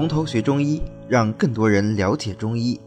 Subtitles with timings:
[0.00, 2.80] 从头学中医，让更多人了解中医。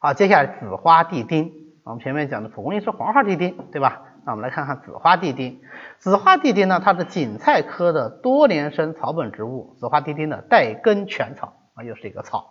[0.00, 1.52] 好，接下来紫花地丁，
[1.84, 4.02] 我们前面讲的蒲公英是黄花地丁，对吧？
[4.26, 5.60] 那我们来看看紫花地丁。
[6.00, 9.76] 紫花地丁呢，它是堇菜科的多年生草本植物。
[9.78, 12.50] 紫花地丁的带根全草啊，又是一个草。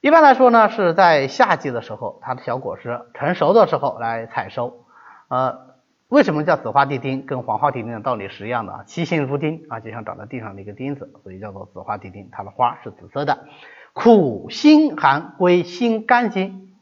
[0.00, 4.84] 一般来说呢，是在夏季的时候，它的小果实成熟的时候来采收。
[5.28, 5.73] 呃，
[6.14, 7.26] 为什么叫紫花地丁？
[7.26, 12.28] 跟黄花地丁的道理是一样的啊，七星如钉啊，就像长在地上的一个钉子，所以叫做紫花地丁。
[12.30, 13.48] 它的花是紫色的，
[13.94, 16.76] 苦辛寒，归心肝经，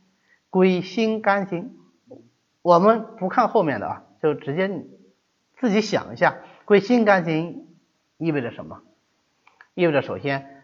[0.51, 1.79] 归心肝经。
[2.61, 4.69] 我们不看后面的啊，就直接
[5.57, 6.37] 自己想一下，
[6.67, 7.69] 归心肝经
[8.19, 8.83] 意味着什么？
[9.73, 10.63] 意味着首先。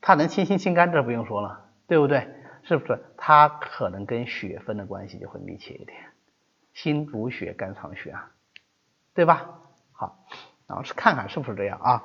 [0.00, 2.26] 它能清心清肝，这不用说了，对不对？
[2.64, 3.00] 是不是？
[3.16, 5.96] 它可能跟血分的关系就会密切一点。
[6.82, 8.30] 心主血，肝藏血啊，
[9.12, 9.50] 对吧？
[9.92, 10.24] 好，
[10.66, 12.02] 然后是看看是不是这样啊？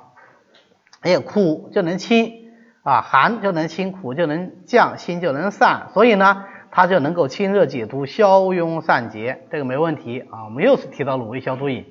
[1.00, 2.52] 哎呀，苦就能清
[2.82, 10.44] 啊，寒就能清，苦就能降，心就能散，所以呢，它就能够清热解毒、消痈散结，这个没问题啊。
[10.44, 11.86] 我们又是提到了五味消毒饮，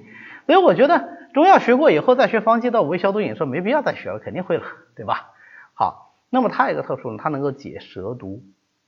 [0.45, 4.63] 所以我觉得中药学过以后再学方剂到五味消毒饮，说没必要再学了，肯定会了，
[4.95, 5.31] 对吧？
[5.73, 8.43] 好，那么它有一个特殊呢，它能够解蛇毒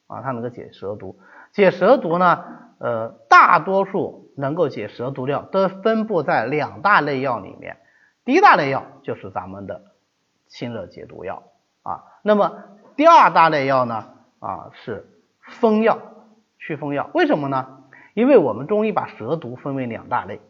[0.08, 1.20] 啊，它能够解蛇毒。
[1.52, 2.44] 解蛇毒呢，
[2.80, 7.78] 呃，大多数能够解蛇毒药都分布在两大类药里面。
[8.26, 9.82] 第一大类药就是咱们的
[10.48, 11.44] 清热解毒药
[11.84, 12.64] 啊，那么
[12.96, 15.08] 第二大类药呢啊是
[15.42, 16.00] 风药、
[16.60, 17.10] 祛风药。
[17.14, 17.84] 为什么呢？
[18.14, 20.42] 因为我们中医把蛇毒分为两大类，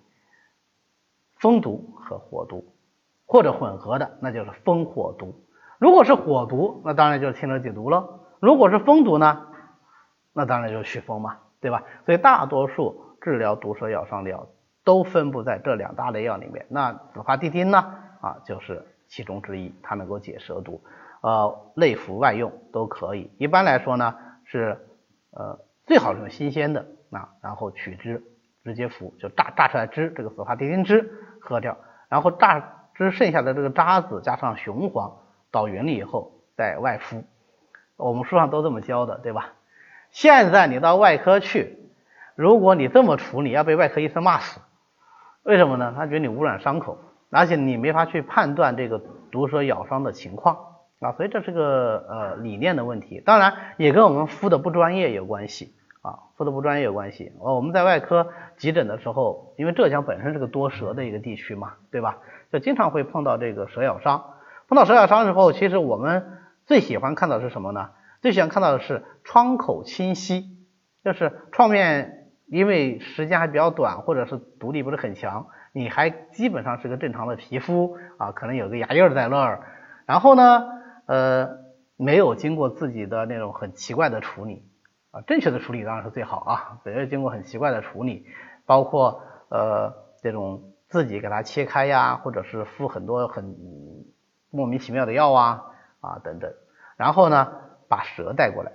[1.36, 2.74] 风毒和火毒，
[3.26, 5.44] 或者混合的，那就是风火毒。
[5.78, 9.48] 如果是火毒，那当然就是清热解毒了；如果是风毒呢，
[10.34, 11.84] 那当然就是祛风嘛，对吧？
[12.06, 14.48] 所以大多数治疗毒蛇咬伤的药
[14.84, 16.66] 都分布在这两大类药里面。
[16.70, 17.78] 那紫花地丁呢，
[18.22, 20.82] 啊，就是其中之一，它能够解蛇毒，
[21.22, 23.32] 呃，内服外用都可以。
[23.38, 24.16] 一般来说呢，
[24.46, 24.78] 是
[25.32, 28.24] 呃最好用新鲜的啊，然后取汁
[28.64, 31.12] 直接服，就榨榨出来汁，这个紫花地丁汁
[31.42, 31.78] 喝掉，
[32.10, 32.60] 然后榨
[32.94, 35.18] 汁剩下的这个渣子加上雄黄。
[35.50, 37.24] 捣匀了以后再外敷，
[37.98, 39.50] 我们书上都这么教的，对吧？
[40.12, 41.78] 现在你到外科去，
[42.36, 44.62] 如果你这么处理，要被外科医生骂死。
[45.44, 45.94] 为什么呢？
[45.96, 46.98] 他觉得你污染伤口，
[47.32, 50.58] 而且你没法去判断这个毒蛇咬伤的情况
[51.00, 53.22] 啊，所以这是个呃理念的问题。
[53.26, 57.32] 当然也跟我们敷的不专业有关系啊，敷的不专业有关系。
[57.40, 58.28] 我们在外科
[58.58, 62.20] 急诊的时候，因为浙江本身是个多蛇的一个地区嘛，对吧？
[62.52, 64.24] 就经常会碰到这个蛇咬伤。
[64.68, 66.37] 碰到蛇咬伤的时候，其实我们
[66.68, 67.92] 最喜欢看到的是什么呢？
[68.22, 70.58] 最喜欢看到的是窗口清晰，
[71.04, 79.64] 就是创面因为时间还比较短，或者是毒力不是很强，你还基本上是个正常的皮肤啊，可能有个牙印在那儿，
[80.06, 80.68] 然后呢，
[81.06, 81.58] 呃，
[81.96, 84.66] 没有经过自己的那种很奇怪的处理
[85.12, 88.26] 啊，正确的处理当然是最好啊，没有经过很奇怪的处理，
[88.66, 93.56] 包括呃这种自己给它切开呀，或者是敷很多很。
[94.50, 95.66] 莫名其妙的药啊
[96.00, 96.54] 啊等等，
[96.96, 97.54] 然后呢
[97.88, 98.72] 把蛇带过来，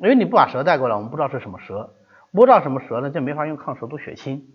[0.00, 1.94] 因为你不把蛇带过来，我们不知道是什么蛇，
[2.32, 4.48] 不知道什么蛇呢就没法用抗蛇毒血清。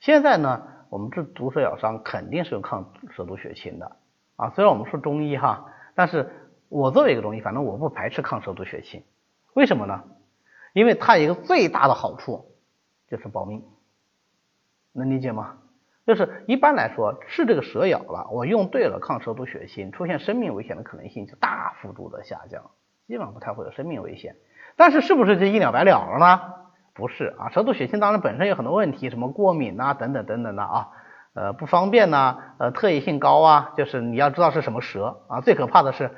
[0.00, 3.96] 现在呢我们治毒蛇咬伤肯定是用抗蛇毒血清的
[4.36, 6.30] 啊，虽然我们说中医哈，但是
[6.68, 9.04] 我作为一个中医，反正我不排斥抗蛇毒血清，
[9.54, 10.04] 为什么呢？
[10.72, 12.46] 因为它有一个最大的好处
[13.08, 13.62] 就是保命，
[14.92, 15.58] 能理解吗？
[16.04, 22.70] 就是一般来说，是这个蛇咬了，我用对了抗蛇毒血清，出现生命危险的可能性就大幅度的下降，
[23.06, 24.34] 基本上不太会有生命危险。
[24.76, 26.40] 但是是不是就一了百了了呢？
[26.94, 30.88] 不是啊，蛇毒血清当然本身有很多问题，什么过敏呐，等等等等的啊，
[31.34, 36.10] 呃不方便呐，呃特异性高啊，就是你要知道是什么蛇啊，最可怕的是，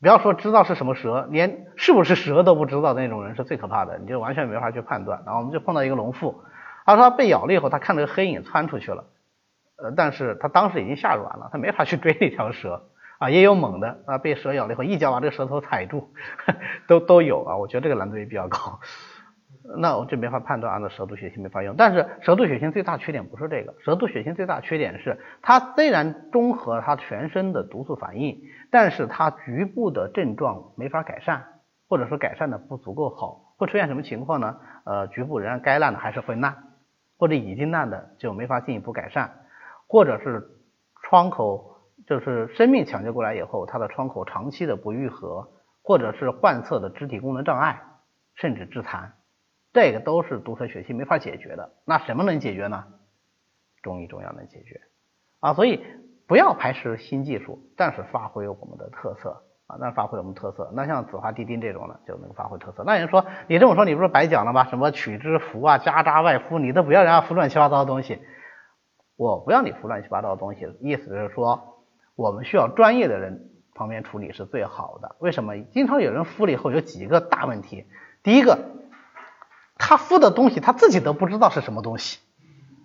[0.00, 5.20] 不要说知道是什么蛇，连是不是蛇都不知道的那种人是最可怕的，你就完全没法去判断。
[5.26, 6.42] 然后我们就碰到一个农妇。
[6.84, 9.04] 他说他被咬了以后，他看那个黑影窜出去了，
[9.76, 12.88] 呃，但是他当时已经吓软了，他没法去追那条蛇
[13.18, 16.12] 啊，也有猛的啊，被蛇咬了以后一脚把这个蛇头踩住，
[16.88, 18.80] 都都有啊，我觉得这个难度也比较高，
[19.78, 21.76] 那我就没法判断，按照蛇毒血清没法用。
[21.78, 28.42] 但是蛇毒血清最大缺点不是这个，蛇毒血清最大缺点是它虽然中和它全身的毒素反应，
[28.72, 31.44] 但是它局部的症状没法改善，
[31.88, 34.56] 或者说改善的不足够好，会出现什么情况呢？
[34.84, 36.56] 呃，局部仍然该烂的还是会烂。
[37.22, 39.46] 或者已经烂的就没法进一步改善，
[39.86, 40.44] 或者是
[41.04, 45.48] 窗口就是生命抢救过来以后，它的窗口长期的不愈合，
[45.84, 47.80] 或者是患侧的肢体功能障碍，
[48.34, 49.12] 甚至致残，
[49.72, 51.72] 这个都是毒蛇血清没法解决的。
[51.84, 52.86] 那什么能解决呢？
[53.84, 54.80] 中医中药能解决
[55.38, 55.54] 啊。
[55.54, 55.80] 所以
[56.26, 59.44] 不要排斥新技术，但是发挥我们的特色
[59.80, 60.70] 那发挥我们特色。
[60.74, 62.82] 那像紫花地丁这种呢，就能发挥特色。
[62.84, 64.64] 那人说你这么说，你不是白讲了吗？
[64.64, 68.20] 什么取之服啊，加扎外敷，你都不要人家敷乱七八糟的东西。
[69.16, 71.84] 我不要你敷乱七八糟的东西，意思是说
[72.16, 75.16] 我们需要专业的人旁边处理是最好的。
[75.18, 75.58] 为什么？
[75.72, 77.86] 经常有人敷了以后有几个大问题。
[78.22, 78.58] 第一个，
[79.78, 82.20] 他敷的东西他自己都不知道是什么东西，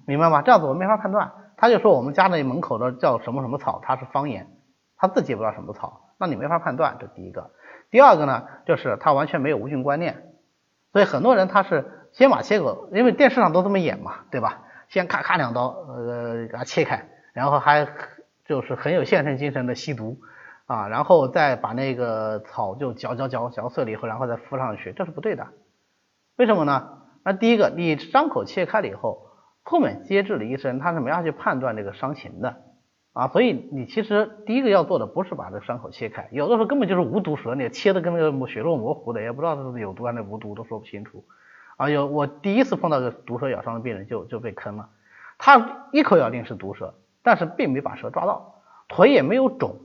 [0.06, 0.42] 明白吗？
[0.42, 1.32] 这样子我没法判断。
[1.60, 4.48] 他就说我们家那门口的叫什么什么草，它是方言，
[4.96, 6.98] 他自己也不知道什么草，那你没法判断。
[7.00, 7.52] 这第一个，
[7.92, 10.24] 第二个呢，就是他完全没有无菌观念，
[10.92, 14.64] 所以很多人他是先把切口，因为电视上都这么演嘛，对吧？
[14.90, 17.88] 先咔咔两刀，呃，给它切开，然后还
[18.46, 20.20] 就是很有献身精神的吸毒
[20.66, 25.48] 啊，然后再把那个草就嚼嚼嚼嚼碎了以后，然后再敷上去，这是不对的。
[26.38, 27.04] 为什么呢？
[27.24, 29.26] 那第一个，你伤口切开了以后。
[29.70, 32.56] 后面接治的医生他是没法去判断这个伤情的
[33.18, 41.26] 啊，所以你其实第一个要做的不是把这伤口切开，有的时候根本就是无毒蛇，你切的跟那个血肉模糊的，也不知道这是有毒还是无毒都说不清楚
[41.78, 41.90] 啊。
[41.90, 44.90] 有我第一次碰到个毒蛇咬伤的病人就就被坑了，
[45.40, 46.94] 他一口咬定是毒蛇，
[47.24, 49.78] 但是并没把蛇抓到，腿也没有肿，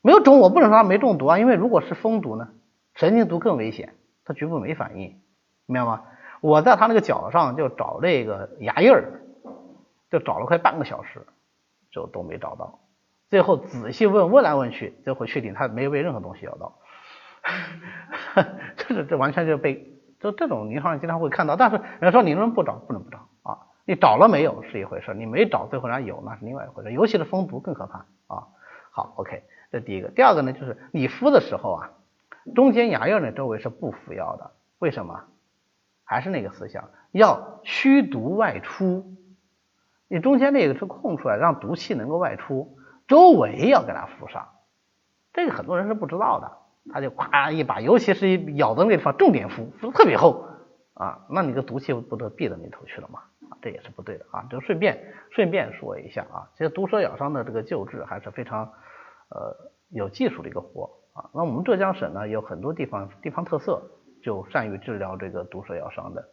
[0.00, 2.48] 没有肿我不能说他没中毒啊，因为如果是蜂毒呢，
[2.94, 3.92] 神经毒更危险，
[4.24, 5.20] 他局部没反应，
[5.66, 6.04] 明白吗？
[6.40, 9.20] 我在他那个脚上就找那个牙印儿。
[10.10, 11.26] 就找了快半个小时，
[11.90, 12.80] 就都没找到。
[13.28, 16.78] 最后仔细问问来问去，最后确定他没有被任何东西咬到。
[18.76, 21.56] 这是这完全就被就这种临床上经常会看到。
[21.56, 23.58] 但是人家说你能不能不找不能不找啊？
[23.84, 26.92] 你找了没有是一回事，你没找最后人家有那是另外一回事。
[26.92, 28.46] 尤其是蜂毒更可怕啊。
[28.90, 30.08] 好，OK，这第一个。
[30.08, 31.90] 第二个呢，就是你敷的时候啊，
[32.54, 34.50] 中间牙印的周围是不敷药的。
[34.78, 35.24] 为什么？
[36.04, 39.17] 还是那个思想，要驱毒外出。
[40.08, 44.48] 你中间那个是空出来，让毒气能够外出，周围要给它敷上，
[45.34, 50.46] 这个很多人是不知道的，他就咵一把，尤其是咬的那地方重点敷，敷的特别厚
[50.94, 53.20] 啊，那你的毒气不都闭到里头去了吗？
[53.50, 58.64] 啊，这也是不对的啊，就顺便顺便说一下啊，其实毒蛇咬伤的这个救治还是非常
[59.28, 59.54] 呃
[59.90, 63.82] 有技术的一个活啊，那我们浙江省呢有很多地方地方特色，
[64.22, 66.28] 就善于治疗这个毒蛇咬伤的，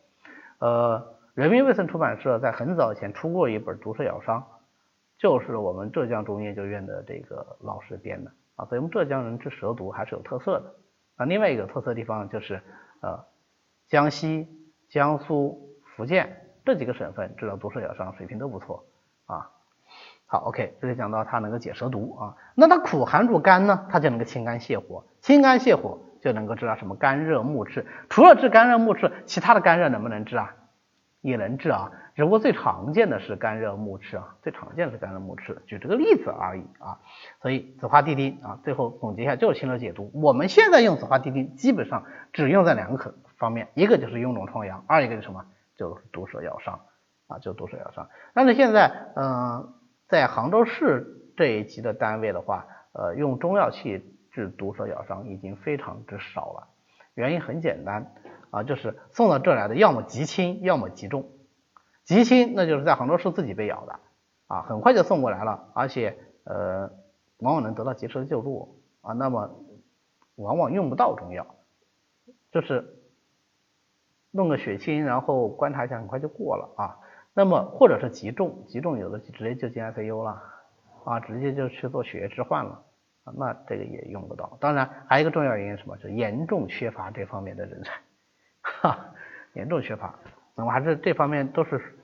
[0.59, 1.15] 呃。
[1.35, 4.39] 人民卫生出版社在很早以前出过一本《毒蛇咬伤》，
[5.17, 10.73] 就是我们浙江中医研究院的这个老师编的啊，所以我们浙江人治蛇毒还是有特色的
[11.17, 11.25] 啊。
[11.25, 12.61] 另外一个特色地方就是
[13.01, 13.25] 呃，
[13.89, 14.47] 江西、
[14.87, 18.85] 江苏、福建这几个省份治疗毒蛇咬伤水平都不错
[19.25, 19.51] 啊。
[20.27, 27.85] 好，OK，这里讲到它能够解蛇毒啊，那它苦寒主肝呢，它就能够清肝泻火，清肝泻火就能够治疗什么肝热目赤。
[28.09, 30.55] 除了治肝热目赤，其他的肝热能不能治啊？
[31.25, 36.99] 也能治啊，只不过最常见的是肝热目赤啊，最常见的是肝热目赤，举这个例子而已啊。
[37.41, 40.11] 所以紫花地丁啊，最后总结一下就是清热解毒。
[40.13, 45.43] 我们现在用紫花地丁基本上只用在两个方面，一个就是臃肿疮疡，二一个是什么？
[45.75, 46.79] 就是毒蛇咬伤
[47.27, 48.07] 啊，就毒蛇咬伤。
[48.35, 49.73] 但是现在嗯，
[50.07, 56.67] 在杭州市这一级的单位的话，呃，用中药去治毒蛇咬伤已经非常之少了，
[57.15, 58.13] 原因很简单。
[58.55, 61.29] 啊，就是送到这来的，要么极轻，要么极重。
[62.05, 63.99] 极轻，那就是在杭州市自己被咬的，
[64.47, 66.89] 啊，很快就送过来了，而且呃，
[67.39, 69.11] 往往能得到及时的救助啊。
[69.11, 69.59] 那么
[70.35, 71.45] 往往用不到中药，
[72.53, 72.95] 就是
[74.31, 76.97] 弄个血清，然后观察一下，很快就过了啊。
[77.33, 80.41] 那么或者是极重，极重有的直接就进 ICU 了，
[81.03, 82.81] 啊，直接就去做血液置换了，
[83.35, 84.57] 那这个也用不到。
[84.61, 85.97] 当然，还有一个重要原因什么？
[85.97, 87.91] 就严重缺乏这方面的人才。
[88.81, 89.13] 哈，
[89.53, 90.19] 严重缺乏，
[90.55, 91.99] 那么还是这方面都是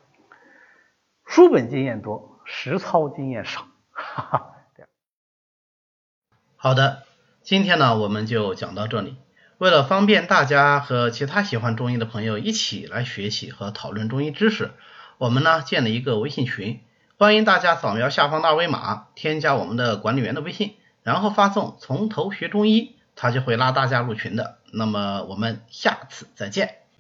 [1.26, 3.66] 书本经验多，实操经验少。
[3.90, 4.54] 哈哈，
[6.56, 7.04] 好的，
[7.42, 9.18] 今天呢我们就讲到这里。
[9.58, 14.72] 为了方便大家和其他喜欢中医的朋友一起来学习和讨论中医知识，
[15.18, 16.82] 我们呢建了一个微信群，
[17.18, 22.96] 欢迎大家扫描下方的二维码，添加我们的管理员的微信，然后发送“从头学中医”。
[23.22, 26.81] 他就会拉大家入群的，那么我们下次再见。